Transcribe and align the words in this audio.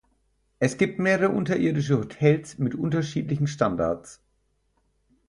Es 0.57 0.79
gibt 0.79 0.97
mehrere 0.97 1.29
unterirdische 1.29 1.99
Hotels 1.99 2.57
mit 2.57 2.73
unterschiedlichen 2.73 3.45
Standards. 3.45 4.19